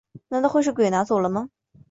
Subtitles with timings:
[0.29, 1.47] 难道会是鬼拿走了吗